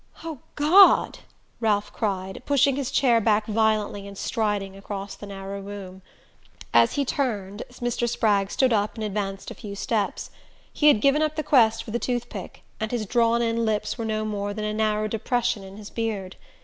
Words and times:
"Oh, 0.23 0.39
God" 0.55 1.19
Ralph 1.59 1.93
cried, 1.93 2.41
pushing 2.47 2.75
his 2.75 2.89
chair 2.89 3.21
back 3.21 3.45
violently 3.45 4.07
and 4.07 4.17
striding 4.17 4.75
across 4.75 5.13
the 5.13 5.27
narrow 5.27 5.61
room. 5.61 6.01
As 6.73 6.93
he 6.93 7.05
turned, 7.05 7.61
Mr. 7.73 8.09
Spragg 8.09 8.49
stood 8.49 8.73
up 8.73 8.95
and 8.95 9.03
advanced 9.03 9.51
a 9.51 9.53
few 9.53 9.75
steps. 9.75 10.31
He 10.73 10.87
had 10.87 11.01
given 11.01 11.21
up 11.21 11.35
the 11.35 11.43
quest 11.43 11.83
for 11.83 11.91
the 11.91 11.99
tooth 11.99 12.29
pick, 12.29 12.63
and 12.79 12.89
his 12.89 13.05
drawn 13.05 13.43
in 13.43 13.63
lips 13.63 13.95
were 13.99 14.05
no 14.05 14.25
more 14.25 14.55
than 14.55 14.65
a 14.65 14.73
narrow 14.73 15.07
depression 15.07 15.61
in 15.63 15.77
his 15.77 15.91
beard. 15.91 16.35